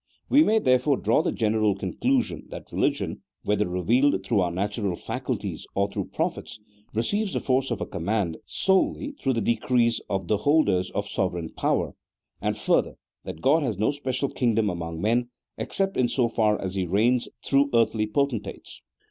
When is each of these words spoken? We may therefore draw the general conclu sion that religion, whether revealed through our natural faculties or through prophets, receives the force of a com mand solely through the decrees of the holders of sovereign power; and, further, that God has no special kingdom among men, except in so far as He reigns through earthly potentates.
We 0.29 0.41
may 0.41 0.57
therefore 0.57 0.97
draw 0.97 1.21
the 1.21 1.31
general 1.31 1.75
conclu 1.75 2.23
sion 2.23 2.47
that 2.49 2.71
religion, 2.71 3.21
whether 3.43 3.67
revealed 3.69 4.25
through 4.25 4.39
our 4.41 4.49
natural 4.51 4.95
faculties 4.95 5.67
or 5.75 5.91
through 5.91 6.05
prophets, 6.05 6.59
receives 6.91 7.33
the 7.33 7.39
force 7.39 7.69
of 7.69 7.81
a 7.81 7.85
com 7.85 8.05
mand 8.05 8.37
solely 8.47 9.11
through 9.21 9.33
the 9.33 9.41
decrees 9.41 10.01
of 10.09 10.27
the 10.27 10.37
holders 10.37 10.89
of 10.89 11.07
sovereign 11.07 11.49
power; 11.49 11.93
and, 12.41 12.57
further, 12.57 12.95
that 13.25 13.41
God 13.41 13.61
has 13.61 13.77
no 13.77 13.91
special 13.91 14.29
kingdom 14.29 14.71
among 14.71 14.99
men, 15.01 15.29
except 15.59 15.95
in 15.97 16.07
so 16.07 16.27
far 16.27 16.59
as 16.59 16.73
He 16.73 16.87
reigns 16.87 17.29
through 17.45 17.69
earthly 17.71 18.07
potentates. 18.07 18.81